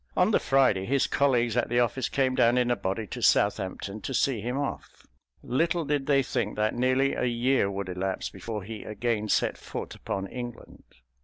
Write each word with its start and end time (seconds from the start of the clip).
On 0.17 0.31
the 0.31 0.39
Friday 0.39 0.87
his 0.87 1.05
colleagues 1.05 1.55
at 1.55 1.69
the 1.69 1.79
office 1.79 2.09
came 2.09 2.33
down 2.33 2.57
in 2.57 2.71
a 2.71 2.75
body 2.75 3.05
to 3.05 3.21
Southampton 3.21 4.01
to 4.01 4.15
see 4.15 4.41
him 4.41 4.57
off. 4.57 5.05
Little 5.43 5.85
did 5.85 6.07
they 6.07 6.23
think 6.23 6.55
that 6.55 6.73
nearly 6.73 7.13
a 7.13 7.25
year 7.25 7.69
would 7.69 7.87
elapse 7.87 8.27
before 8.27 8.63
he 8.63 8.83
again 8.83 9.29
set 9.29 9.59
foot 9.59 9.93
upon 9.93 10.25
England. 10.25 10.85